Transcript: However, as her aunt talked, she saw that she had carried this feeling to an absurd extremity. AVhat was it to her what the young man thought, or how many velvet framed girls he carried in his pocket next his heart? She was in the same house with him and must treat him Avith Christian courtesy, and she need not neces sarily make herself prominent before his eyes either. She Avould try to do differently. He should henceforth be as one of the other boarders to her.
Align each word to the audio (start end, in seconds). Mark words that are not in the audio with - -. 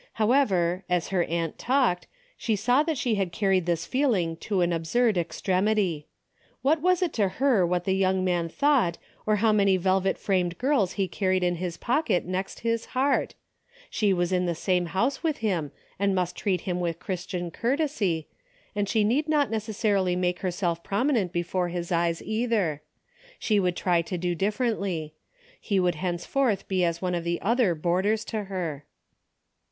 However, 0.13 0.83
as 0.89 1.09
her 1.09 1.25
aunt 1.25 1.59
talked, 1.59 2.07
she 2.35 2.55
saw 2.55 2.81
that 2.81 2.97
she 2.97 3.13
had 3.21 3.31
carried 3.31 3.67
this 3.67 3.85
feeling 3.85 4.35
to 4.37 4.61
an 4.61 4.73
absurd 4.73 5.15
extremity. 5.15 6.07
AVhat 6.65 6.81
was 6.81 7.03
it 7.03 7.13
to 7.13 7.29
her 7.37 7.67
what 7.67 7.83
the 7.85 7.93
young 7.93 8.25
man 8.25 8.49
thought, 8.49 8.97
or 9.27 9.35
how 9.45 9.51
many 9.51 9.77
velvet 9.77 10.17
framed 10.17 10.57
girls 10.57 10.93
he 10.93 11.07
carried 11.07 11.43
in 11.43 11.57
his 11.57 11.77
pocket 11.77 12.25
next 12.25 12.61
his 12.61 12.85
heart? 12.97 13.35
She 13.91 14.11
was 14.11 14.31
in 14.31 14.47
the 14.47 14.55
same 14.55 14.87
house 14.87 15.21
with 15.21 15.37
him 15.37 15.71
and 15.99 16.15
must 16.15 16.35
treat 16.35 16.61
him 16.61 16.79
Avith 16.79 16.97
Christian 16.97 17.51
courtesy, 17.51 18.27
and 18.75 18.89
she 18.89 19.03
need 19.03 19.29
not 19.29 19.51
neces 19.51 19.75
sarily 19.75 20.17
make 20.17 20.39
herself 20.39 20.83
prominent 20.83 21.31
before 21.31 21.69
his 21.69 21.91
eyes 21.91 22.23
either. 22.23 22.81
She 23.37 23.59
Avould 23.59 23.75
try 23.75 24.01
to 24.01 24.17
do 24.17 24.33
differently. 24.33 25.13
He 25.59 25.77
should 25.77 25.93
henceforth 25.93 26.67
be 26.67 26.83
as 26.83 27.03
one 27.03 27.13
of 27.13 27.23
the 27.23 27.39
other 27.43 27.75
boarders 27.75 28.25
to 28.25 28.45
her. 28.45 28.85